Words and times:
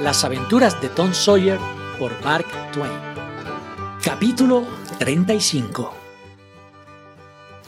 Las 0.00 0.24
aventuras 0.24 0.78
de 0.82 0.90
Tom 0.90 1.14
Sawyer 1.14 1.58
por 1.98 2.12
Mark 2.22 2.44
Twain. 2.70 2.92
Capítulo 4.04 4.64
35. 4.98 5.94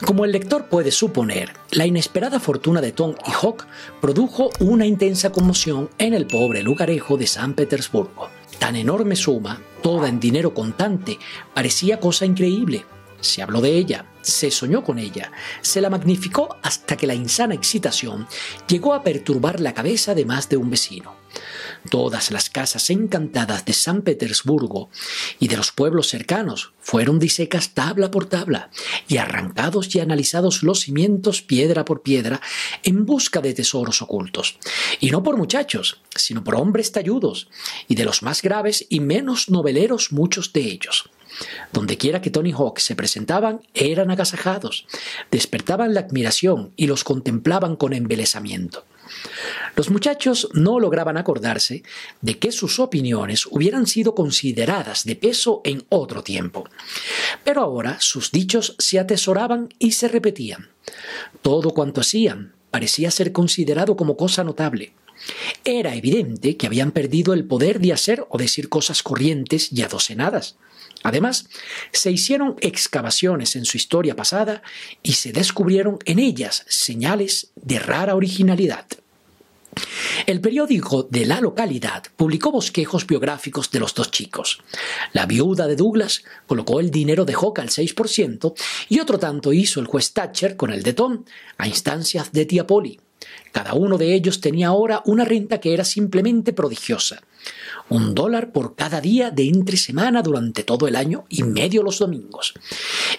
Como 0.05 0.25
el 0.25 0.31
lector 0.31 0.65
puede 0.65 0.91
suponer, 0.91 1.53
la 1.71 1.87
inesperada 1.87 2.39
fortuna 2.39 2.81
de 2.81 2.91
Tom 2.91 3.15
y 3.27 3.31
Hawk 3.31 3.65
produjo 3.99 4.51
una 4.59 4.85
intensa 4.85 5.31
conmoción 5.31 5.89
en 5.97 6.13
el 6.13 6.27
pobre 6.27 6.61
lugarejo 6.61 7.17
de 7.17 7.25
San 7.25 7.55
Petersburgo. 7.55 8.29
Tan 8.59 8.75
enorme 8.75 9.15
suma, 9.15 9.59
toda 9.81 10.07
en 10.07 10.19
dinero 10.19 10.53
contante, 10.53 11.17
parecía 11.55 11.99
cosa 11.99 12.27
increíble. 12.27 12.85
Se 13.21 13.41
habló 13.41 13.61
de 13.61 13.71
ella, 13.71 14.05
se 14.21 14.51
soñó 14.51 14.83
con 14.83 14.99
ella, 14.99 15.31
se 15.61 15.81
la 15.81 15.89
magnificó 15.89 16.57
hasta 16.61 16.97
que 16.97 17.07
la 17.07 17.15
insana 17.15 17.55
excitación 17.55 18.27
llegó 18.67 18.93
a 18.93 19.03
perturbar 19.03 19.59
la 19.59 19.73
cabeza 19.73 20.13
de 20.13 20.25
más 20.25 20.49
de 20.49 20.57
un 20.57 20.69
vecino. 20.69 21.19
Todas 21.89 22.31
las 22.31 22.49
casas 22.49 22.89
encantadas 22.89 23.63
de 23.65 23.73
San 23.73 24.01
Petersburgo 24.01 24.89
y 25.39 25.47
de 25.47 25.57
los 25.57 25.71
pueblos 25.71 26.07
cercanos 26.07 26.73
fueron 26.79 27.19
disecas 27.19 27.73
tabla 27.73 28.11
por 28.11 28.25
tabla 28.25 28.69
y 29.07 29.17
arrancados 29.17 29.95
y 29.95 29.99
analizados 29.99 30.63
los 30.63 30.81
cimientos 30.81 31.41
piedra 31.41 31.85
por 31.85 32.01
piedra 32.01 32.41
en 32.83 33.05
busca 33.05 33.41
de 33.41 33.53
tesoros 33.53 34.01
ocultos. 34.01 34.57
Y 34.99 35.11
no 35.11 35.23
por 35.23 35.37
muchachos, 35.37 36.01
sino 36.15 36.43
por 36.43 36.55
hombres 36.55 36.91
talludos, 36.91 37.49
y 37.87 37.95
de 37.95 38.05
los 38.05 38.23
más 38.23 38.41
graves 38.41 38.85
y 38.89 38.99
menos 38.99 39.49
noveleros 39.49 40.11
muchos 40.11 40.51
de 40.51 40.61
ellos. 40.61 41.09
Dondequiera 41.73 42.21
que 42.21 42.31
Tony 42.31 42.51
Hawk 42.51 42.79
se 42.79 42.95
presentaban, 42.95 43.61
eran 43.73 44.11
agasajados, 44.11 44.85
despertaban 45.31 45.93
la 45.93 46.01
admiración 46.01 46.73
y 46.75 46.87
los 46.87 47.03
contemplaban 47.03 47.75
con 47.75 47.93
embelesamiento. 47.93 48.85
Los 49.75 49.89
muchachos 49.89 50.49
no 50.53 50.79
lograban 50.79 51.17
acordarse 51.17 51.83
de 52.21 52.37
que 52.37 52.51
sus 52.51 52.79
opiniones 52.79 53.45
hubieran 53.47 53.87
sido 53.87 54.13
consideradas 54.13 55.05
de 55.05 55.15
peso 55.15 55.61
en 55.63 55.85
otro 55.89 56.23
tiempo. 56.23 56.65
Pero 57.43 57.61
ahora 57.61 57.97
sus 57.99 58.31
dichos 58.31 58.75
se 58.77 58.99
atesoraban 58.99 59.69
y 59.79 59.93
se 59.93 60.07
repetían. 60.07 60.69
Todo 61.41 61.71
cuanto 61.71 62.01
hacían 62.01 62.53
parecía 62.71 63.09
ser 63.11 63.31
considerado 63.31 63.95
como 63.95 64.17
cosa 64.17 64.43
notable. 64.43 64.93
Era 65.65 65.95
evidente 65.95 66.55
que 66.55 66.67
habían 66.67 66.91
perdido 66.91 67.33
el 67.33 67.45
poder 67.45 67.79
de 67.79 67.93
hacer 67.93 68.25
o 68.29 68.37
decir 68.37 68.69
cosas 68.69 69.03
corrientes 69.03 69.71
y 69.71 69.81
adocenadas. 69.81 70.55
Además, 71.03 71.47
se 71.91 72.11
hicieron 72.11 72.55
excavaciones 72.61 73.55
en 73.55 73.65
su 73.65 73.77
historia 73.77 74.15
pasada 74.15 74.61
y 75.01 75.13
se 75.13 75.31
descubrieron 75.31 75.99
en 76.05 76.19
ellas 76.19 76.65
señales 76.67 77.51
de 77.55 77.79
rara 77.79 78.15
originalidad. 78.15 78.85
El 80.25 80.41
periódico 80.41 81.03
de 81.03 81.25
la 81.25 81.39
localidad 81.39 82.03
publicó 82.17 82.51
bosquejos 82.51 83.07
biográficos 83.07 83.71
de 83.71 83.79
los 83.79 83.93
dos 83.93 84.11
chicos. 84.11 84.61
La 85.13 85.25
viuda 85.25 85.67
de 85.67 85.75
Douglas 85.75 86.23
colocó 86.47 86.79
el 86.79 86.91
dinero 86.91 87.23
de 87.25 87.33
Hawk 87.33 87.59
al 87.59 87.69
6% 87.69 88.53
y 88.89 88.99
otro 88.99 89.19
tanto 89.19 89.53
hizo 89.53 89.79
el 89.79 89.87
juez 89.87 90.11
Thatcher 90.11 90.55
con 90.55 90.71
el 90.71 90.83
de 90.83 90.93
Tom, 90.93 91.23
a 91.57 91.67
instancias 91.67 92.31
de 92.31 92.45
tía 92.45 92.67
Polly. 92.67 92.99
Cada 93.51 93.73
uno 93.73 93.97
de 93.97 94.13
ellos 94.13 94.41
tenía 94.41 94.67
ahora 94.67 95.01
una 95.05 95.25
renta 95.25 95.59
que 95.59 95.73
era 95.73 95.83
simplemente 95.83 96.53
prodigiosa. 96.53 97.21
Un 97.89 98.13
dólar 98.13 98.51
por 98.51 98.75
cada 98.75 99.01
día 99.01 99.31
de 99.31 99.47
entre 99.47 99.77
semana 99.77 100.21
durante 100.21 100.63
todo 100.63 100.87
el 100.87 100.95
año 100.95 101.25
y 101.29 101.43
medio 101.43 101.83
los 101.83 101.99
domingos. 101.99 102.53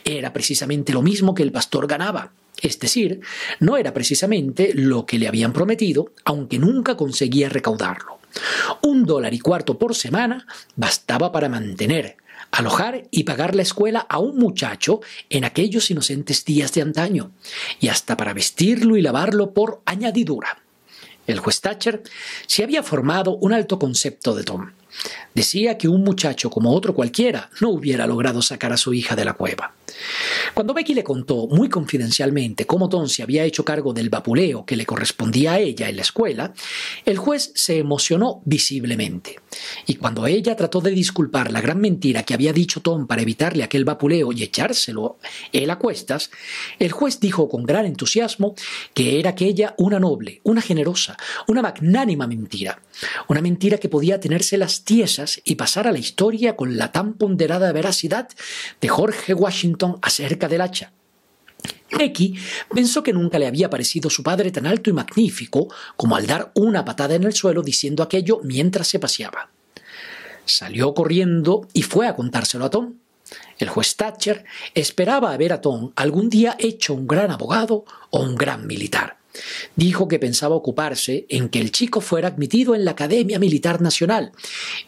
Era 0.04 0.32
precisamente 0.32 0.92
lo 0.92 1.02
mismo 1.02 1.34
que 1.34 1.42
el 1.42 1.52
pastor 1.52 1.86
ganaba. 1.86 2.32
Es 2.62 2.78
decir, 2.78 3.20
no 3.58 3.76
era 3.76 3.92
precisamente 3.94 4.72
lo 4.74 5.06
que 5.06 5.18
le 5.18 5.28
habían 5.28 5.52
prometido, 5.52 6.12
aunque 6.24 6.58
nunca 6.58 6.96
conseguía 6.96 7.48
recaudarlo. 7.48 8.18
Un 8.82 9.06
dólar 9.06 9.34
y 9.34 9.40
cuarto 9.40 9.78
por 9.78 9.94
semana 9.94 10.46
bastaba 10.76 11.32
para 11.32 11.48
mantener, 11.48 12.16
alojar 12.50 13.08
y 13.10 13.24
pagar 13.24 13.54
la 13.54 13.62
escuela 13.62 14.06
a 14.08 14.18
un 14.18 14.36
muchacho 14.36 15.00
en 15.28 15.44
aquellos 15.44 15.90
inocentes 15.90 16.44
días 16.44 16.72
de 16.72 16.82
antaño, 16.82 17.32
y 17.80 17.88
hasta 17.88 18.16
para 18.16 18.34
vestirlo 18.34 18.96
y 18.96 19.02
lavarlo 19.02 19.52
por 19.52 19.82
añadidura. 19.84 20.58
El 21.26 21.38
juez 21.38 21.60
Thatcher 21.60 22.02
se 22.46 22.64
había 22.64 22.82
formado 22.82 23.36
un 23.36 23.52
alto 23.52 23.78
concepto 23.78 24.34
de 24.34 24.44
Tom. 24.44 24.72
Decía 25.34 25.78
que 25.78 25.88
un 25.88 26.02
muchacho 26.02 26.50
como 26.50 26.74
otro 26.74 26.94
cualquiera 26.94 27.50
no 27.60 27.70
hubiera 27.70 28.06
logrado 28.06 28.42
sacar 28.42 28.72
a 28.72 28.76
su 28.76 28.92
hija 28.92 29.14
de 29.14 29.24
la 29.24 29.34
cueva. 29.34 29.72
Cuando 30.54 30.74
Becky 30.74 30.94
le 30.94 31.04
contó 31.04 31.46
muy 31.48 31.68
confidencialmente 31.68 32.66
cómo 32.66 32.88
Tom 32.88 33.08
se 33.08 33.22
había 33.22 33.44
hecho 33.44 33.64
cargo 33.64 33.92
del 33.92 34.10
vapuleo 34.10 34.64
que 34.64 34.76
le 34.76 34.86
correspondía 34.86 35.52
a 35.52 35.58
ella 35.58 35.88
en 35.88 35.96
la 35.96 36.02
escuela, 36.02 36.52
el 37.04 37.18
juez 37.18 37.52
se 37.54 37.78
emocionó 37.78 38.42
visiblemente. 38.44 39.36
Y 39.86 39.96
cuando 39.96 40.26
ella 40.26 40.56
trató 40.56 40.80
de 40.80 40.90
disculpar 40.90 41.50
la 41.52 41.60
gran 41.60 41.80
mentira 41.80 42.22
que 42.22 42.34
había 42.34 42.52
dicho 42.52 42.80
Tom 42.80 43.06
para 43.06 43.22
evitarle 43.22 43.64
aquel 43.64 43.84
vapuleo 43.84 44.32
y 44.32 44.42
echárselo 44.42 45.18
él 45.52 45.70
a 45.70 45.78
cuestas, 45.78 46.30
el 46.78 46.92
juez 46.92 47.20
dijo 47.20 47.48
con 47.48 47.64
gran 47.64 47.86
entusiasmo 47.86 48.54
que 48.94 49.18
era 49.18 49.30
aquella 49.30 49.74
una 49.78 49.98
noble, 49.98 50.40
una 50.44 50.62
generosa, 50.62 51.16
una 51.46 51.62
magnánima 51.62 52.26
mentira, 52.26 52.82
una 53.28 53.40
mentira 53.40 53.78
que 53.78 53.88
podía 53.88 54.20
tenerse 54.20 54.56
las 54.56 54.84
tiesas 54.84 55.40
y 55.44 55.56
pasar 55.56 55.86
a 55.86 55.92
la 55.92 55.98
historia 55.98 56.56
con 56.56 56.76
la 56.76 56.92
tan 56.92 57.14
ponderada 57.14 57.72
veracidad 57.72 58.28
de 58.80 58.88
Jorge 58.88 59.34
Washington 59.34 59.79
acerca 60.02 60.48
del 60.48 60.60
hacha. 60.60 60.92
Becky 61.96 62.36
pensó 62.72 63.02
que 63.02 63.12
nunca 63.12 63.38
le 63.38 63.46
había 63.46 63.68
parecido 63.68 64.08
su 64.10 64.22
padre 64.22 64.50
tan 64.50 64.66
alto 64.66 64.90
y 64.90 64.92
magnífico 64.92 65.68
como 65.96 66.16
al 66.16 66.26
dar 66.26 66.52
una 66.54 66.84
patada 66.84 67.14
en 67.14 67.24
el 67.24 67.34
suelo 67.34 67.62
diciendo 67.62 68.02
aquello 68.02 68.40
mientras 68.42 68.88
se 68.88 68.98
paseaba. 68.98 69.50
Salió 70.44 70.94
corriendo 70.94 71.68
y 71.72 71.82
fue 71.82 72.06
a 72.06 72.14
contárselo 72.16 72.64
a 72.64 72.70
Tom. 72.70 72.94
El 73.58 73.68
juez 73.68 73.96
Thatcher 73.96 74.44
esperaba 74.74 75.32
a 75.32 75.36
ver 75.36 75.52
a 75.52 75.60
Tom 75.60 75.92
algún 75.94 76.30
día 76.30 76.56
hecho 76.58 76.94
un 76.94 77.06
gran 77.06 77.30
abogado 77.30 77.84
o 78.10 78.20
un 78.20 78.34
gran 78.34 78.66
militar. 78.66 79.18
Dijo 79.76 80.08
que 80.08 80.18
pensaba 80.18 80.56
ocuparse 80.56 81.26
en 81.28 81.48
que 81.50 81.60
el 81.60 81.70
chico 81.70 82.00
fuera 82.00 82.28
admitido 82.28 82.74
en 82.74 82.84
la 82.84 82.92
Academia 82.92 83.38
Militar 83.38 83.80
Nacional 83.80 84.32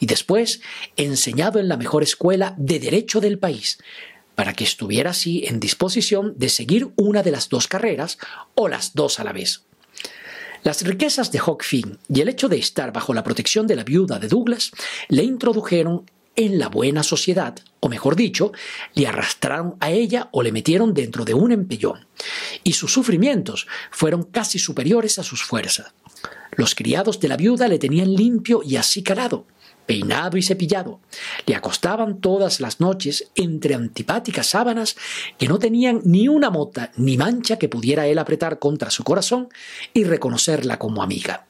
y 0.01 0.07
después 0.07 0.61
enseñado 0.97 1.61
en 1.61 1.69
la 1.69 1.77
mejor 1.77 2.03
escuela 2.03 2.55
de 2.59 2.81
derecho 2.81 3.21
del 3.21 3.39
país, 3.39 3.79
para 4.35 4.53
que 4.53 4.65
estuviera 4.65 5.11
así 5.11 5.45
en 5.47 5.61
disposición 5.61 6.35
de 6.37 6.49
seguir 6.49 6.91
una 6.97 7.23
de 7.23 7.31
las 7.31 7.49
dos 7.49 7.69
carreras 7.69 8.19
o 8.55 8.69
las 8.69 8.95
dos 8.95 9.21
a 9.21 9.25
la 9.25 9.33
vez. 9.33 9.65
Las 10.63 10.83
riquezas 10.83 11.33
de 11.33 11.41
Hawk 11.41 11.65
Finn 11.65 11.99
y 12.09 12.21
el 12.21 12.29
hecho 12.29 12.49
de 12.49 12.59
estar 12.59 12.93
bajo 12.93 13.15
la 13.15 13.25
protección 13.25 13.67
de 13.67 13.77
la 13.77 13.85
viuda 13.85 14.19
de 14.19 14.29
Douglas 14.29 14.71
le 15.09 15.25
introdujeron 15.25 16.05
en 16.37 16.59
la 16.59 16.69
buena 16.69 17.03
sociedad, 17.03 17.59
o 17.81 17.89
mejor 17.89 18.17
dicho, 18.17 18.53
le 18.95 19.07
arrastraron 19.07 19.77
a 19.81 19.91
ella 19.91 20.29
o 20.33 20.43
le 20.43 20.53
metieron 20.53 20.95
dentro 20.95 21.25
de 21.25 21.35
un 21.35 21.53
empellón, 21.53 22.07
y 22.65 22.73
sus 22.73 22.93
sufrimientos 22.93 23.67
fueron 23.91 24.23
casi 24.23 24.59
superiores 24.59 25.19
a 25.19 25.25
sus 25.25 25.43
fuerzas. 25.43 25.93
Los 26.53 26.75
criados 26.75 27.21
de 27.21 27.29
la 27.29 27.37
viuda 27.37 27.69
le 27.69 27.79
tenían 27.79 28.15
limpio 28.15 28.63
y 28.65 28.77
acicalado, 28.77 29.47
peinado 29.87 30.37
y 30.37 30.43
cepillado. 30.43 31.01
Le 31.47 31.55
acostaban 31.55 32.21
todas 32.21 32.61
las 32.61 32.81
noches 32.81 33.31
entre 33.35 33.75
antipáticas 33.75 34.49
sábanas 34.49 34.97
que 35.39 35.49
no 35.49 35.59
tenían 35.59 36.01
ni 36.05 36.29
una 36.29 36.51
mota 36.51 36.93
ni 36.97 37.17
mancha 37.17 37.59
que 37.59 37.69
pudiera 37.69 38.07
él 38.07 38.19
apretar 38.19 38.59
contra 38.59 38.91
su 38.91 39.05
corazón 39.05 39.49
y 39.93 40.05
reconocerla 40.05 40.79
como 40.79 41.03
amiga. 41.03 41.47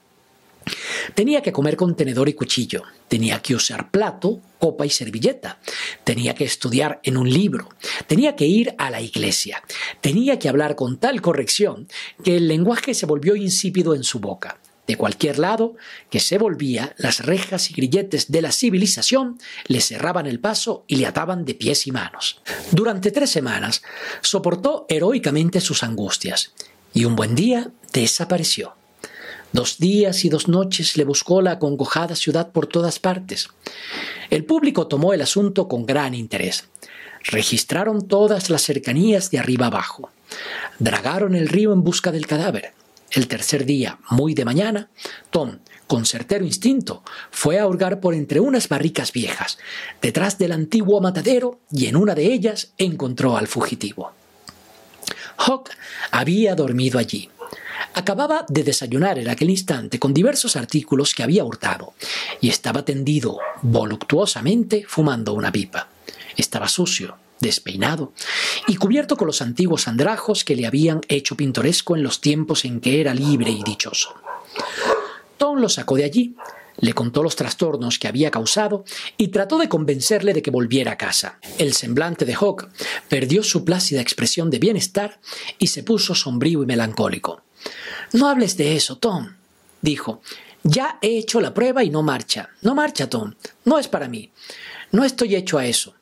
Tenía 1.15 1.43
que 1.43 1.53
comer 1.53 1.77
con 1.77 1.97
tenedor 1.97 2.29
y 2.29 2.35
cuchillo, 2.35 2.83
tenía 3.09 3.41
que 3.43 3.55
usar 3.55 3.91
plato, 3.91 4.41
copa 4.59 4.87
y 4.87 4.91
servilleta, 4.91 5.59
tenía 6.05 6.35
que 6.35 6.45
estudiar 6.45 7.01
en 7.03 7.17
un 7.17 7.29
libro, 7.29 7.69
tenía 8.07 8.37
que 8.37 8.47
ir 8.47 8.75
a 8.79 8.91
la 8.91 9.01
iglesia, 9.01 9.63
tenía 10.01 10.39
que 10.39 10.49
hablar 10.49 10.77
con 10.77 10.99
tal 10.99 11.21
corrección 11.21 11.89
que 12.23 12.37
el 12.37 12.49
lenguaje 12.49 12.95
se 12.95 13.07
volvió 13.07 13.35
insípido 13.35 13.95
en 13.95 14.05
su 14.05 14.21
boca. 14.21 14.59
De 14.87 14.97
cualquier 14.97 15.39
lado 15.39 15.77
que 16.11 16.19
se 16.19 16.39
volvía, 16.39 16.95
las 16.99 17.25
rejas 17.25 17.71
y 17.71 17.75
grilletes 17.75 18.33
de 18.33 18.43
la 18.43 18.51
civilización 18.51 19.39
le 19.67 19.81
cerraban 19.81 20.27
el 20.27 20.41
paso 20.41 20.85
y 20.89 20.97
le 20.97 21.07
ataban 21.07 21.45
de 21.45 21.55
pies 21.55 21.87
y 21.87 21.93
manos. 21.93 22.43
Durante 22.73 23.13
tres 23.13 23.31
semanas 23.31 23.83
soportó 24.23 24.87
heroicamente 24.89 25.61
sus 25.61 25.85
angustias 25.85 26.53
y 26.93 27.05
un 27.05 27.15
buen 27.15 27.35
día 27.37 27.71
desapareció. 27.93 28.75
Dos 29.53 29.79
días 29.79 30.25
y 30.25 30.31
dos 30.31 30.49
noches 30.49 30.97
le 30.97 31.05
buscó 31.05 31.43
la 31.43 31.53
acongojada 31.53 32.17
ciudad 32.17 32.51
por 32.51 32.67
todas 32.67 32.99
partes. 32.99 33.51
El 34.31 34.45
público 34.45 34.89
tomó 34.89 35.13
el 35.13 35.21
asunto 35.21 35.69
con 35.69 35.85
gran 35.85 36.15
interés. 36.15 36.69
Registraron 37.25 38.09
todas 38.09 38.51
las 38.51 38.63
cercanías 38.63 39.31
de 39.31 39.39
arriba 39.39 39.67
abajo. 39.67 40.11
Dragaron 40.79 41.35
el 41.35 41.49
río 41.49 41.73
en 41.73 41.85
busca 41.85 42.11
del 42.11 42.27
cadáver. 42.27 42.73
El 43.13 43.29
tercer 43.29 43.67
día, 43.67 43.99
muy 44.09 44.33
de 44.33 44.47
mañana, 44.47 44.89
Tom, 45.29 45.59
con 45.87 46.07
certero 46.07 46.47
instinto, 46.47 47.03
fue 47.31 47.59
a 47.59 47.67
hurgar 47.67 48.01
por 48.01 48.15
entre 48.15 48.41
unas 48.41 48.69
barricas 48.69 49.13
viejas, 49.13 49.59
detrás 50.01 50.39
del 50.39 50.53
antiguo 50.53 50.99
matadero, 51.03 51.61
y 51.71 51.87
en 51.87 51.97
una 51.97 52.15
de 52.15 52.33
ellas 52.33 52.73
encontró 52.79 53.37
al 53.37 53.49
fugitivo. 53.49 54.13
Hawk 55.37 55.69
había 56.11 56.55
dormido 56.55 56.99
allí. 56.99 57.29
Acababa 57.93 58.47
de 58.49 58.65
desayunar 58.65 59.19
en 59.19 59.29
aquel 59.29 59.51
instante 59.51 59.99
con 59.99 60.15
diversos 60.15 60.57
artículos 60.57 61.15
que 61.15 61.23
había 61.23 61.45
hurtado, 61.45 61.93
y 62.41 62.49
estaba 62.49 62.83
tendido 62.83 63.39
voluptuosamente 63.61 64.85
fumando 64.89 65.35
una 65.35 65.53
pipa. 65.53 65.89
Estaba 66.39 66.67
sucio, 66.67 67.19
despeinado 67.43 68.15
y 68.67 68.77
cubierto 68.77 69.19
con 69.19 69.27
los 69.27 69.43
antiguos 69.43 69.87
andrajos 69.87 70.45
que 70.45 70.57
le 70.57 70.67
habían 70.67 71.03
hecho 71.09 71.37
pintoresco 71.37 71.95
en 71.95 72.03
los 72.03 72.23
tiempos 72.23 72.65
en 72.65 72.81
que 72.81 73.03
era 73.03 73.13
libre 73.13 73.51
y 73.51 73.63
dichoso. 73.63 74.15
Tom 75.37 75.59
lo 75.59 75.69
sacó 75.69 75.97
de 75.97 76.05
allí, 76.05 76.35
le 76.79 76.95
contó 76.95 77.23
los 77.23 77.37
trastornos 77.37 77.99
que 77.99 78.09
había 78.09 78.31
causado 78.31 78.85
y 79.19 79.29
trató 79.29 79.59
de 79.59 79.69
convencerle 79.69 80.33
de 80.33 80.43
que 80.43 80.51
volviera 80.51 80.93
a 80.93 80.99
casa. 80.99 81.39
El 81.59 81.75
semblante 81.75 82.25
de 82.25 82.35
Hawk 82.35 82.69
perdió 83.09 83.43
su 83.43 83.65
plácida 83.65 84.01
expresión 84.01 84.51
de 84.51 84.59
bienestar 84.59 85.21
y 85.59 85.67
se 85.67 85.83
puso 85.83 86.15
sombrío 86.15 86.63
y 86.63 86.67
melancólico. 86.67 87.43
No 88.13 88.29
hables 88.29 88.57
de 88.57 88.77
eso, 88.77 88.97
Tom, 88.97 89.35
dijo. 89.81 90.23
Ya 90.65 90.99
he 91.03 91.19
hecho 91.19 91.41
la 91.41 91.55
prueba 91.55 91.83
y 91.83 91.91
no 91.91 92.03
marcha. 92.03 92.51
No 92.61 92.75
marcha, 92.75 93.11
Tom. 93.11 93.35
No 93.65 93.79
es 93.81 93.89
para 93.89 94.09
mí. 94.09 94.31
No 94.93 95.05
estoy 95.05 95.35
hecho 95.35 95.59
a 95.59 95.67
eso. 95.67 95.95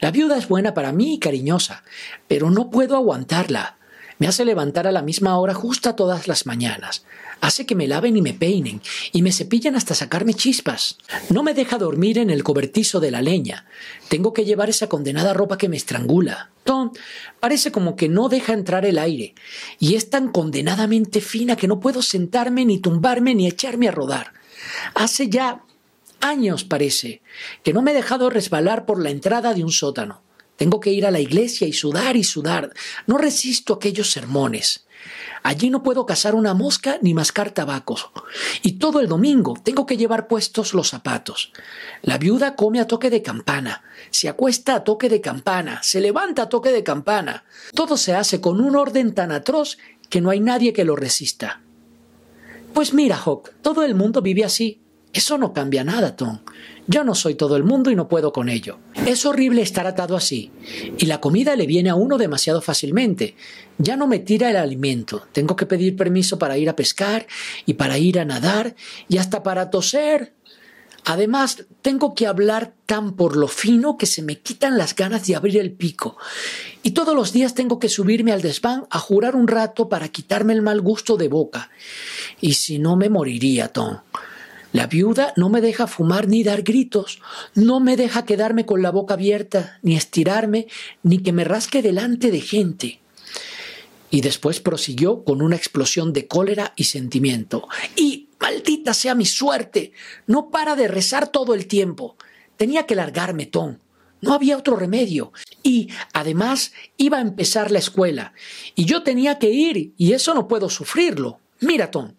La 0.00 0.10
viuda 0.10 0.36
es 0.38 0.48
buena 0.48 0.74
para 0.74 0.92
mí 0.92 1.14
y 1.14 1.18
cariñosa, 1.18 1.82
pero 2.26 2.50
no 2.50 2.70
puedo 2.70 2.96
aguantarla. 2.96 3.76
Me 4.18 4.26
hace 4.26 4.44
levantar 4.44 4.88
a 4.88 4.92
la 4.92 5.02
misma 5.02 5.38
hora 5.38 5.54
justa 5.54 5.94
todas 5.94 6.26
las 6.26 6.44
mañanas. 6.44 7.04
Hace 7.40 7.66
que 7.66 7.76
me 7.76 7.86
laven 7.86 8.16
y 8.16 8.22
me 8.22 8.34
peinen, 8.34 8.82
y 9.12 9.22
me 9.22 9.30
cepillan 9.30 9.76
hasta 9.76 9.94
sacarme 9.94 10.34
chispas. 10.34 10.98
No 11.30 11.44
me 11.44 11.54
deja 11.54 11.78
dormir 11.78 12.18
en 12.18 12.30
el 12.30 12.42
cobertizo 12.42 12.98
de 12.98 13.12
la 13.12 13.22
leña. 13.22 13.66
Tengo 14.08 14.32
que 14.32 14.44
llevar 14.44 14.70
esa 14.70 14.88
condenada 14.88 15.34
ropa 15.34 15.56
que 15.56 15.68
me 15.68 15.76
estrangula. 15.76 16.50
Tom 16.64 16.90
parece 17.38 17.70
como 17.70 17.94
que 17.94 18.08
no 18.08 18.28
deja 18.28 18.54
entrar 18.54 18.84
el 18.84 18.98
aire, 18.98 19.34
y 19.78 19.94
es 19.94 20.10
tan 20.10 20.32
condenadamente 20.32 21.20
fina 21.20 21.54
que 21.54 21.68
no 21.68 21.78
puedo 21.78 22.02
sentarme, 22.02 22.64
ni 22.64 22.78
tumbarme, 22.78 23.36
ni 23.36 23.46
echarme 23.46 23.86
a 23.86 23.92
rodar. 23.92 24.32
Hace 24.94 25.28
ya 25.28 25.62
años, 26.20 26.64
parece, 26.64 27.22
que 27.62 27.72
no 27.72 27.82
me 27.82 27.92
he 27.92 27.94
dejado 27.94 28.30
resbalar 28.30 28.86
por 28.86 29.02
la 29.02 29.10
entrada 29.10 29.54
de 29.54 29.64
un 29.64 29.72
sótano. 29.72 30.22
Tengo 30.56 30.80
que 30.80 30.90
ir 30.90 31.06
a 31.06 31.10
la 31.10 31.20
iglesia 31.20 31.68
y 31.68 31.72
sudar 31.72 32.16
y 32.16 32.24
sudar. 32.24 32.72
No 33.06 33.16
resisto 33.16 33.74
aquellos 33.74 34.10
sermones. 34.10 34.86
Allí 35.44 35.70
no 35.70 35.84
puedo 35.84 36.04
cazar 36.04 36.34
una 36.34 36.52
mosca 36.52 36.98
ni 37.00 37.14
mascar 37.14 37.52
tabacos. 37.52 38.10
Y 38.62 38.72
todo 38.72 39.00
el 39.00 39.06
domingo 39.06 39.54
tengo 39.62 39.86
que 39.86 39.96
llevar 39.96 40.26
puestos 40.26 40.74
los 40.74 40.88
zapatos. 40.88 41.52
La 42.02 42.18
viuda 42.18 42.56
come 42.56 42.80
a 42.80 42.88
toque 42.88 43.08
de 43.08 43.22
campana, 43.22 43.84
se 44.10 44.28
acuesta 44.28 44.74
a 44.74 44.84
toque 44.84 45.08
de 45.08 45.20
campana, 45.20 45.80
se 45.82 46.00
levanta 46.00 46.42
a 46.42 46.48
toque 46.48 46.70
de 46.70 46.82
campana. 46.82 47.44
Todo 47.74 47.96
se 47.96 48.14
hace 48.14 48.40
con 48.40 48.60
un 48.60 48.76
orden 48.76 49.14
tan 49.14 49.30
atroz 49.30 49.78
que 50.08 50.20
no 50.20 50.30
hay 50.30 50.40
nadie 50.40 50.72
que 50.72 50.84
lo 50.84 50.96
resista. 50.96 51.60
Pues 52.74 52.92
mira, 52.92 53.16
Hawk, 53.16 53.52
todo 53.62 53.84
el 53.84 53.94
mundo 53.94 54.22
vive 54.22 54.44
así. 54.44 54.80
Eso 55.12 55.38
no 55.38 55.52
cambia 55.52 55.84
nada, 55.84 56.16
Tom. 56.16 56.40
Yo 56.86 57.04
no 57.04 57.14
soy 57.14 57.34
todo 57.34 57.56
el 57.56 57.64
mundo 57.64 57.90
y 57.90 57.96
no 57.96 58.08
puedo 58.08 58.32
con 58.32 58.48
ello. 58.48 58.78
Es 59.06 59.26
horrible 59.26 59.62
estar 59.62 59.86
atado 59.86 60.16
así. 60.16 60.50
Y 60.98 61.06
la 61.06 61.20
comida 61.20 61.56
le 61.56 61.66
viene 61.66 61.90
a 61.90 61.94
uno 61.94 62.18
demasiado 62.18 62.60
fácilmente. 62.60 63.34
Ya 63.78 63.96
no 63.96 64.06
me 64.06 64.18
tira 64.18 64.50
el 64.50 64.56
alimento. 64.56 65.26
Tengo 65.32 65.56
que 65.56 65.66
pedir 65.66 65.96
permiso 65.96 66.38
para 66.38 66.58
ir 66.58 66.68
a 66.68 66.76
pescar 66.76 67.26
y 67.66 67.74
para 67.74 67.98
ir 67.98 68.18
a 68.18 68.24
nadar 68.24 68.74
y 69.08 69.18
hasta 69.18 69.42
para 69.42 69.70
toser. 69.70 70.34
Además, 71.04 71.64
tengo 71.80 72.14
que 72.14 72.26
hablar 72.26 72.74
tan 72.84 73.14
por 73.14 73.36
lo 73.36 73.48
fino 73.48 73.96
que 73.96 74.04
se 74.04 74.20
me 74.20 74.40
quitan 74.40 74.76
las 74.76 74.94
ganas 74.94 75.26
de 75.26 75.36
abrir 75.36 75.58
el 75.58 75.72
pico. 75.72 76.18
Y 76.82 76.90
todos 76.90 77.14
los 77.14 77.32
días 77.32 77.54
tengo 77.54 77.78
que 77.78 77.88
subirme 77.88 78.32
al 78.32 78.42
desván 78.42 78.86
a 78.90 78.98
jurar 78.98 79.34
un 79.34 79.48
rato 79.48 79.88
para 79.88 80.08
quitarme 80.08 80.52
el 80.52 80.60
mal 80.60 80.80
gusto 80.82 81.16
de 81.16 81.28
boca. 81.28 81.70
Y 82.40 82.54
si 82.54 82.78
no 82.78 82.96
me 82.96 83.08
moriría, 83.08 83.68
Tom. 83.68 83.98
La 84.72 84.86
viuda 84.86 85.32
no 85.36 85.48
me 85.48 85.62
deja 85.62 85.86
fumar 85.86 86.28
ni 86.28 86.44
dar 86.44 86.62
gritos, 86.62 87.20
no 87.54 87.80
me 87.80 87.96
deja 87.96 88.26
quedarme 88.26 88.66
con 88.66 88.82
la 88.82 88.90
boca 88.90 89.14
abierta, 89.14 89.78
ni 89.82 89.96
estirarme, 89.96 90.66
ni 91.02 91.18
que 91.18 91.32
me 91.32 91.44
rasque 91.44 91.80
delante 91.80 92.30
de 92.30 92.40
gente. 92.40 93.00
Y 94.10 94.20
después 94.20 94.60
prosiguió 94.60 95.24
con 95.24 95.40
una 95.40 95.56
explosión 95.56 96.12
de 96.12 96.26
cólera 96.26 96.74
y 96.76 96.84
sentimiento. 96.84 97.66
Y, 97.96 98.28
maldita 98.40 98.92
sea 98.92 99.14
mi 99.14 99.24
suerte, 99.24 99.92
no 100.26 100.50
para 100.50 100.76
de 100.76 100.88
rezar 100.88 101.28
todo 101.28 101.54
el 101.54 101.66
tiempo. 101.66 102.16
Tenía 102.56 102.84
que 102.84 102.94
largarme, 102.94 103.46
Tom. 103.46 103.78
No 104.20 104.34
había 104.34 104.56
otro 104.56 104.76
remedio. 104.76 105.32
Y, 105.62 105.88
además, 106.12 106.72
iba 106.96 107.18
a 107.18 107.22
empezar 107.22 107.70
la 107.70 107.78
escuela. 107.78 108.34
Y 108.74 108.84
yo 108.84 109.02
tenía 109.02 109.38
que 109.38 109.50
ir, 109.50 109.92
y 109.96 110.12
eso 110.12 110.34
no 110.34 110.46
puedo 110.46 110.68
sufrirlo. 110.68 111.40
Mira, 111.60 111.90
Tom, 111.90 112.14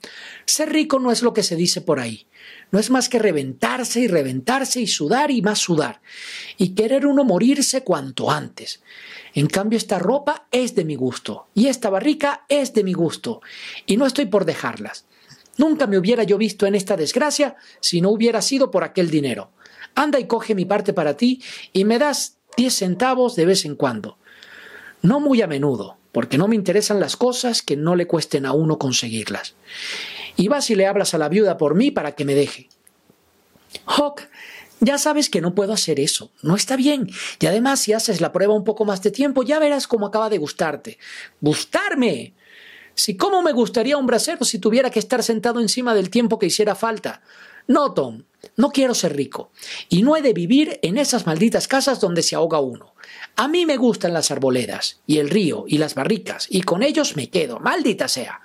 ser 0.46 0.72
rico 0.72 1.00
no 1.00 1.12
es 1.12 1.22
lo 1.22 1.34
que 1.34 1.44
se 1.44 1.56
dice 1.56 1.82
por 1.82 2.00
ahí. 2.00 2.28
No 2.72 2.80
es 2.80 2.90
más 2.90 3.10
que 3.10 3.20
reventarse 3.20 4.02
y 4.02 4.08
reventarse 4.08 4.82
y 4.82 4.88
sudar 4.88 5.32
y 5.32 5.42
más 5.42 5.60
sudar. 5.60 6.02
Y 6.58 6.76
querer 6.76 7.06
uno 7.06 7.24
morirse 7.24 7.84
cuanto 7.84 8.30
antes. 8.30 8.82
En 9.34 9.48
cambio, 9.48 9.78
esta 9.78 9.98
ropa 9.98 10.48
es 10.52 10.76
de 10.76 10.86
mi 10.86 10.96
gusto. 10.96 11.48
Y 11.54 11.68
esta 11.68 11.90
barrica 11.90 12.46
es 12.50 12.74
de 12.74 12.84
mi 12.84 12.94
gusto. 12.94 13.42
Y 13.86 13.98
no 13.98 14.06
estoy 14.06 14.26
por 14.26 14.46
dejarlas. 14.46 15.06
Nunca 15.58 15.88
me 15.88 15.98
hubiera 15.98 16.24
yo 16.24 16.38
visto 16.38 16.66
en 16.66 16.76
esta 16.76 16.96
desgracia 16.96 17.56
si 17.82 18.02
no 18.02 18.12
hubiera 18.12 18.42
sido 18.42 18.72
por 18.72 18.84
aquel 18.84 19.10
dinero. 19.10 19.52
Anda 19.96 20.20
y 20.20 20.28
coge 20.28 20.56
mi 20.56 20.66
parte 20.66 20.94
para 20.94 21.18
ti 21.18 21.42
y 21.74 21.86
me 21.86 22.00
das 22.00 22.38
diez 22.56 22.76
centavos 22.76 23.36
de 23.36 23.46
vez 23.46 23.66
en 23.66 23.76
cuando. 23.76 24.18
No 25.02 25.20
muy 25.20 25.42
a 25.42 25.48
menudo, 25.48 25.98
porque 26.12 26.38
no 26.38 26.48
me 26.48 26.56
interesan 26.56 27.00
las 27.00 27.16
cosas 27.16 27.62
que 27.62 27.76
no 27.76 27.96
le 27.96 28.08
cuesten 28.08 28.46
a 28.46 28.54
uno 28.54 28.78
conseguirlas 28.78 29.56
y 30.40 30.48
vas 30.48 30.70
y 30.70 30.76
le 30.76 30.88
hablas 30.88 31.14
a 31.14 31.18
la 31.18 31.28
viuda 31.28 31.58
por 31.58 31.76
mí 31.76 31.92
para 31.92 32.14
que 32.14 32.24
me 32.24 32.34
deje. 32.34 32.70
Hawk, 33.86 34.22
ya 34.80 34.98
sabes 34.98 35.30
que 35.30 35.42
no 35.42 35.54
puedo 35.54 35.74
hacer 35.74 36.00
eso. 36.00 36.32
No 36.42 36.56
está 36.56 36.78
bien. 36.78 37.10
Y 37.42 37.46
además, 37.46 37.82
si 37.82 37.92
haces 37.92 38.22
la 38.22 38.32
prueba 38.32 38.54
un 38.54 38.64
poco 38.64 38.86
más 38.86 39.02
de 39.02 39.12
tiempo, 39.12 39.44
ya 39.44 39.60
verás 39.60 39.86
cómo 39.86 40.08
acaba 40.08 40.30
de 40.30 40.38
gustarte. 40.38 40.98
¡Gustarme! 41.42 42.34
Si 42.96 43.18
cómo 43.18 43.42
me 43.42 43.52
gustaría 43.52 43.98
un 43.98 44.08
brasero 44.08 44.46
si 44.46 44.60
tuviera 44.60 44.90
que 44.90 45.00
estar 45.00 45.24
sentado 45.24 45.60
encima 45.60 45.94
del 45.94 46.10
tiempo 46.10 46.40
que 46.40 46.46
hiciera 46.46 46.74
falta. 46.74 47.22
No, 47.70 47.94
Tom, 47.94 48.24
no 48.58 48.72
quiero 48.72 48.96
ser 48.96 49.16
rico. 49.16 49.52
Y 49.90 50.02
no 50.02 50.18
he 50.18 50.24
de 50.24 50.34
vivir 50.34 50.80
en 50.82 50.98
esas 50.98 51.28
malditas 51.28 51.68
casas 51.68 52.00
donde 52.00 52.24
se 52.24 52.36
ahoga 52.36 52.60
uno. 52.60 52.96
A 53.36 53.48
mí 53.48 53.68
me 53.68 53.78
gustan 53.78 54.12
las 54.12 54.32
arboledas, 54.32 55.02
y 55.06 55.20
el 55.20 55.30
río, 55.30 55.66
y 55.68 55.78
las 55.78 55.94
barricas, 55.94 56.48
y 56.50 56.64
con 56.64 56.82
ellos 56.82 57.16
me 57.16 57.30
quedo, 57.30 57.60
maldita 57.60 58.08
sea. 58.08 58.42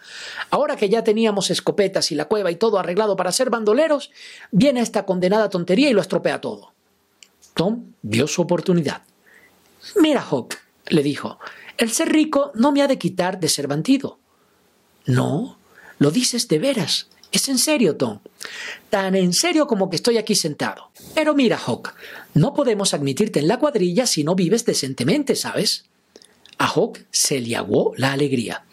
Ahora 0.51 0.77
que 0.77 0.91
ya 0.91 1.03
teníamos 1.05 1.51
escopetas 1.51 2.13
y 2.13 2.17
la 2.17 2.27
cueva 2.27 2.51
y 2.51 2.57
todo 2.57 2.79
arreglado 2.79 3.17
para 3.17 3.33
ser 3.33 3.49
bandoleros, 3.49 4.11
viene 4.51 4.81
esta 4.81 5.07
condenada 5.07 5.49
tontería 5.49 5.89
y 5.89 5.95
lo 5.95 6.03
estropea 6.03 6.43
todo. 6.43 6.75
Tom 7.55 7.95
vio 8.03 8.27
su 8.27 8.43
oportunidad. 8.43 9.05
Mira, 9.97 10.21
Hawk, 10.21 10.55
le 10.89 11.03
dijo, 11.03 11.39
el 11.79 11.91
ser 11.91 12.13
rico 12.13 12.53
no 12.55 12.73
me 12.73 12.83
ha 12.83 12.89
de 12.89 12.99
quitar 12.99 13.41
de 13.41 13.49
ser 13.49 13.69
bandido. 13.69 14.19
No, 15.07 15.57
lo 15.99 16.11
dices 16.11 16.47
de 16.49 16.59
veras. 16.59 17.09
Es 17.35 17.49
en 17.49 17.59
serio, 17.59 17.97
Tom. 17.97 18.21
Tan 18.91 19.17
en 19.17 19.33
serio 19.33 19.67
como 19.67 19.91
que 19.91 19.97
estoy 19.97 20.19
aquí 20.19 20.37
sentado. 20.37 20.93
Pero 21.17 21.35
mira, 21.35 21.59
Hawk, 21.59 21.93
no 22.35 22.55
podemos 22.55 22.95
admitirte 22.95 23.41
en 23.41 23.49
la 23.49 23.59
cuadrilla 23.59 24.07
si 24.07 24.23
no 24.23 24.37
vives 24.37 24.65
decentemente, 24.65 25.35
¿sabes? 25.35 25.87
A 26.59 26.69
Hawk 26.69 27.01
se 27.11 27.41
le 27.41 27.57
aguó 27.57 27.93
la 27.97 28.13
alegría. 28.13 28.65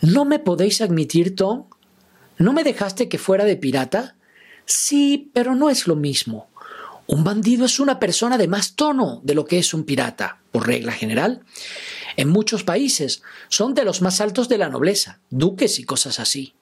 ¿No 0.00 0.24
me 0.24 0.38
podéis 0.38 0.80
admitir, 0.80 1.34
Tom? 1.34 1.64
¿No 2.38 2.52
me 2.52 2.62
dejaste 2.62 3.08
que 3.08 3.18
fuera 3.18 3.44
de 3.44 3.56
pirata? 3.56 4.14
Sí, 4.64 5.32
pero 5.34 5.56
no 5.56 5.68
es 5.68 5.88
lo 5.88 5.96
mismo. 5.96 6.46
Un 7.08 7.24
bandido 7.24 7.66
es 7.66 7.80
una 7.80 7.98
persona 7.98 8.38
de 8.38 8.46
más 8.46 8.76
tono 8.76 9.20
de 9.24 9.34
lo 9.34 9.44
que 9.44 9.58
es 9.58 9.74
un 9.74 9.82
pirata, 9.82 10.38
por 10.52 10.68
regla 10.68 10.92
general. 10.92 11.42
En 12.16 12.28
muchos 12.28 12.62
países 12.62 13.22
son 13.48 13.74
de 13.74 13.84
los 13.84 14.02
más 14.02 14.20
altos 14.20 14.48
de 14.48 14.58
la 14.58 14.68
nobleza, 14.68 15.18
duques 15.30 15.80
y 15.80 15.84
cosas 15.84 16.20
así. 16.20 16.54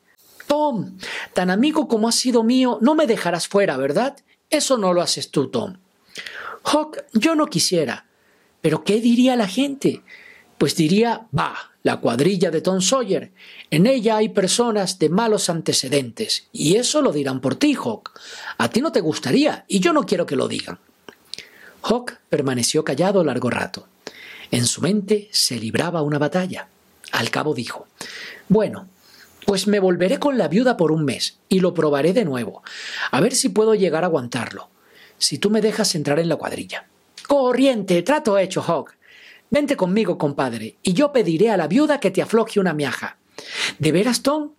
Tom, 0.46 0.98
tan 1.32 1.50
amigo 1.50 1.88
como 1.88 2.08
has 2.08 2.14
sido 2.14 2.42
mío, 2.42 2.78
no 2.80 2.94
me 2.94 3.06
dejarás 3.06 3.48
fuera, 3.48 3.76
¿verdad? 3.76 4.16
Eso 4.50 4.78
no 4.78 4.92
lo 4.92 5.02
haces 5.02 5.30
tú, 5.30 5.48
Tom. 5.48 5.76
Hawk, 6.64 7.04
yo 7.12 7.34
no 7.34 7.46
quisiera. 7.46 8.06
Pero 8.60 8.84
¿qué 8.84 9.00
diría 9.00 9.36
la 9.36 9.46
gente? 9.46 10.02
Pues 10.58 10.74
diría, 10.74 11.26
va, 11.36 11.54
la 11.82 12.00
cuadrilla 12.00 12.50
de 12.50 12.60
Tom 12.60 12.80
Sawyer. 12.80 13.30
En 13.70 13.86
ella 13.86 14.16
hay 14.16 14.30
personas 14.30 14.98
de 14.98 15.08
malos 15.08 15.50
antecedentes. 15.50 16.48
Y 16.52 16.76
eso 16.76 17.02
lo 17.02 17.12
dirán 17.12 17.40
por 17.40 17.54
ti, 17.54 17.74
Hawk. 17.74 18.18
A 18.58 18.68
ti 18.68 18.80
no 18.80 18.90
te 18.90 19.00
gustaría, 19.00 19.64
y 19.68 19.80
yo 19.80 19.92
no 19.92 20.04
quiero 20.06 20.26
que 20.26 20.36
lo 20.36 20.48
digan. 20.48 20.78
Hawk 21.82 22.18
permaneció 22.28 22.84
callado 22.84 23.22
largo 23.22 23.50
rato. 23.50 23.86
En 24.50 24.66
su 24.66 24.80
mente 24.80 25.28
se 25.30 25.56
libraba 25.56 26.02
una 26.02 26.18
batalla. 26.18 26.68
Al 27.12 27.30
cabo 27.30 27.54
dijo, 27.54 27.86
Bueno, 28.48 28.88
pues 29.46 29.66
me 29.66 29.80
volveré 29.80 30.18
con 30.18 30.36
la 30.36 30.48
viuda 30.48 30.76
por 30.76 30.92
un 30.92 31.04
mes 31.04 31.38
y 31.48 31.60
lo 31.60 31.72
probaré 31.72 32.12
de 32.12 32.24
nuevo, 32.24 32.62
a 33.10 33.20
ver 33.20 33.34
si 33.34 33.48
puedo 33.48 33.74
llegar 33.74 34.02
a 34.04 34.08
aguantarlo, 34.08 34.68
si 35.16 35.38
tú 35.38 35.48
me 35.48 35.62
dejas 35.62 35.94
entrar 35.94 36.18
en 36.18 36.28
la 36.28 36.36
cuadrilla. 36.36 36.86
Corriente, 37.26 38.02
trato 38.02 38.36
hecho, 38.36 38.62
Hawk. 38.62 38.94
Vente 39.48 39.76
conmigo, 39.76 40.18
compadre, 40.18 40.76
y 40.82 40.92
yo 40.92 41.12
pediré 41.12 41.50
a 41.50 41.56
la 41.56 41.68
viuda 41.68 42.00
que 42.00 42.10
te 42.10 42.20
afloje 42.20 42.60
una 42.60 42.74
miaja. 42.74 43.16
¿De 43.78 43.92
veras, 43.92 44.22
Tom? 44.22 44.50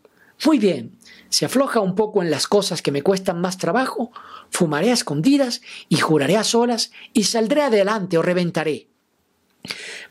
Muy 0.46 0.58
bien. 0.58 0.98
Se 1.30 1.46
afloja 1.46 1.82
un 1.82 1.96
poco 1.96 2.24
en 2.24 2.32
las 2.32 2.48
cosas 2.48 2.82
que 2.82 2.92
me 2.92 3.02
cuestan 3.02 3.42
más 3.42 3.58
trabajo, 3.58 4.12
fumaré 4.50 4.92
a 4.92 4.94
escondidas 4.94 5.62
y 5.90 5.98
juraré 5.98 6.38
a 6.38 6.46
solas 6.46 6.92
y 7.12 7.26
saldré 7.26 7.64
adelante 7.64 8.18
o 8.18 8.22
reventaré. 8.22 8.88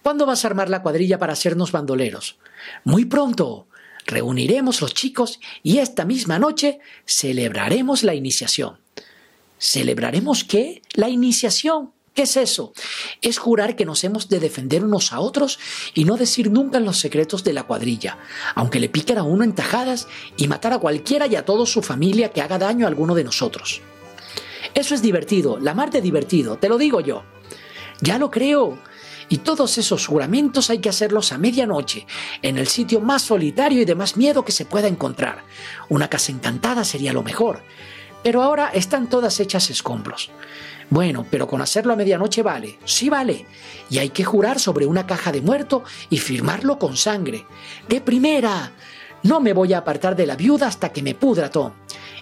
¿Cuándo 0.03 0.27
vas 0.27 0.45
a 0.45 0.49
armar 0.49 0.69
la 0.69 0.83
cuadrilla 0.83 1.19
para 1.19 1.33
hacernos 1.33 1.73
bandoleros? 1.73 2.39
Muy 2.85 3.07
pronto. 3.07 3.67
Reuniremos 4.07 4.81
los 4.81 4.95
chicos 4.95 5.41
y 5.63 5.79
esta 5.79 6.05
misma 6.05 6.39
noche 6.39 6.79
celebraremos 7.05 8.03
la 8.03 8.15
iniciación. 8.15 8.79
¿Celebraremos 9.59 10.45
qué? 10.45 10.83
La 10.95 11.09
iniciación. 11.09 11.93
¿Qué 12.15 12.23
es 12.23 12.39
eso? 12.39 12.73
Es 13.21 13.37
jurar 13.37 13.77
que 13.77 13.85
nos 13.85 14.03
hemos 14.03 14.31
de 14.31 14.41
defender 14.41 14.83
unos 14.83 15.13
a 15.13 15.21
otros 15.21 15.59
y 15.93 16.05
no 16.05 16.17
decir 16.17 16.51
nunca 16.51 16.81
los 16.81 16.99
secretos 16.99 17.45
de 17.45 17.53
la 17.53 17.65
cuadrilla, 17.65 18.17
aunque 18.55 18.81
le 18.81 18.89
piquen 18.89 19.19
a 19.19 19.23
uno 19.23 19.45
en 19.45 19.55
tajadas 19.55 20.09
y 20.39 20.49
matar 20.49 20.73
a 20.73 20.79
cualquiera 20.79 21.27
y 21.27 21.37
a 21.37 21.45
toda 21.45 21.67
su 21.67 21.83
familia 21.83 22.33
que 22.33 22.41
haga 22.41 22.59
daño 22.59 22.87
a 22.87 22.89
alguno 22.89 23.15
de 23.15 23.25
nosotros. 23.25 23.83
Eso 24.73 24.95
es 24.95 25.03
divertido, 25.03 25.59
la 25.59 25.75
mar 25.75 25.91
de 25.91 26.01
divertido, 26.01 26.57
te 26.57 26.71
lo 26.71 26.79
digo 26.79 27.01
yo. 27.01 27.23
Ya 28.01 28.19
lo 28.19 28.31
creo. 28.31 28.79
Y 29.29 29.39
todos 29.39 29.79
esos 29.79 30.07
juramentos 30.07 30.71
hay 30.71 30.79
que 30.79 30.89
hacerlos 30.89 31.33
a 31.33 31.39
medianoche, 31.39 32.07
en 32.43 32.59
el 32.59 32.69
sitio 32.69 33.01
más 33.01 33.23
solitario 33.23 33.83
y 33.83 33.85
de 33.85 33.95
más 33.95 34.17
miedo 34.17 34.45
que 34.45 34.53
se 34.53 34.65
pueda 34.65 34.89
encontrar. 34.89 35.43
Una 35.89 36.09
casa 36.09 36.33
encantada 36.33 36.85
sería 36.85 37.13
lo 37.13 37.23
mejor. 37.23 37.63
Pero 38.23 38.43
ahora 38.43 38.71
están 38.73 39.09
todas 39.09 39.39
hechas 39.41 39.71
escombros. 39.71 40.31
Bueno, 40.91 41.27
pero 41.31 41.49
con 41.49 41.61
hacerlo 41.61 41.93
a 41.93 41.97
medianoche 41.97 42.43
vale, 42.43 42.79
sí 42.85 43.09
vale. 43.09 43.47
Y 43.91 43.99
hay 43.99 44.11
que 44.11 44.25
jurar 44.25 44.61
sobre 44.61 44.87
una 44.87 45.07
caja 45.07 45.33
de 45.33 45.41
muerto 45.41 45.83
y 46.11 46.19
firmarlo 46.19 46.79
con 46.79 46.97
sangre. 46.97 47.45
De 47.89 48.01
primera. 48.01 48.73
No 49.23 49.41
me 49.41 49.53
voy 49.53 49.73
a 49.73 49.79
apartar 49.79 50.15
de 50.15 50.27
la 50.27 50.37
viuda 50.37 50.69
hasta 50.69 50.93
que 50.93 51.03
me 51.03 51.15
pudra 51.15 51.51
Tom. 51.51 51.73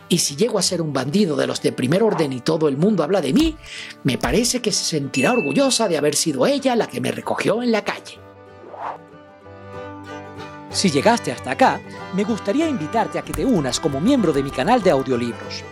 Y 0.09 0.19
si 0.19 0.37
llego 0.37 0.59
a 0.59 0.63
ser 0.63 0.83
un 0.83 0.93
bandido 0.93 1.37
de 1.37 1.47
los 1.47 1.63
de 1.63 1.73
primer 1.73 2.03
orden 2.03 2.33
y 2.33 2.41
todo 2.41 2.69
el 2.69 2.77
mundo 2.77 3.03
habla 3.03 3.21
de 3.21 3.33
mí, 3.33 3.57
me 4.03 4.19
parece 4.19 4.61
que 4.61 4.73
se 4.73 4.85
sentirá 4.85 5.33
orgullosa 5.33 5.89
de 5.89 5.97
haber 5.97 6.15
sido 6.15 6.47
ella 6.47 6.77
la 6.77 6.87
que 6.87 7.01
me 7.01 7.11
recogió 7.11 7.63
en 7.63 7.73
la 7.73 7.85
calle. 7.85 8.19
Si 10.71 10.91
llegaste 10.91 11.31
hasta 11.31 11.53
acá, 11.53 11.81
me 12.15 12.25
gustaría 12.25 12.69
invitarte 12.69 13.19
a 13.19 13.23
que 13.23 13.33
te 13.33 13.45
unas 13.45 13.79
como 13.79 14.01
miembro 14.01 14.33
de 14.33 14.43
mi 14.43 14.51
canal 14.51 14.83
de 14.83 14.91
audiolibros. 14.91 15.63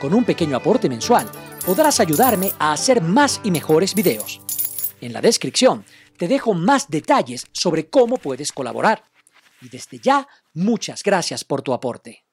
Con 0.00 0.12
un 0.12 0.24
pequeño 0.24 0.56
aporte 0.56 0.88
mensual, 0.88 1.26
podrás 1.64 1.98
ayudarme 1.98 2.52
a 2.58 2.72
hacer 2.72 3.00
más 3.00 3.40
y 3.42 3.50
mejores 3.50 3.94
videos. 3.94 4.40
En 5.00 5.12
la 5.14 5.22
descripción 5.22 5.84
te 6.18 6.28
dejo 6.28 6.54
más 6.54 6.88
detalles 6.88 7.46
sobre 7.52 7.88
cómo 7.88 8.18
puedes 8.18 8.52
colaborar. 8.52 9.04
Y 9.62 9.70
desde 9.70 9.98
ya, 9.98 10.28
muchas 10.52 11.02
gracias 11.02 11.42
por 11.42 11.62
tu 11.62 11.72
aporte. 11.72 12.23